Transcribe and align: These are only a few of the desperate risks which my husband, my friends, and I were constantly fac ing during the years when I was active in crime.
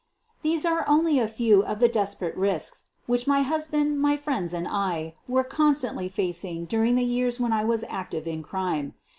These 0.41 0.65
are 0.65 0.83
only 0.87 1.19
a 1.19 1.27
few 1.27 1.61
of 1.63 1.77
the 1.77 1.87
desperate 1.87 2.35
risks 2.35 2.85
which 3.05 3.27
my 3.27 3.43
husband, 3.43 4.01
my 4.01 4.17
friends, 4.17 4.51
and 4.51 4.67
I 4.67 5.13
were 5.27 5.43
constantly 5.43 6.09
fac 6.09 6.43
ing 6.43 6.65
during 6.65 6.95
the 6.95 7.05
years 7.05 7.39
when 7.39 7.53
I 7.53 7.63
was 7.65 7.83
active 7.87 8.27
in 8.27 8.41
crime. 8.41 8.95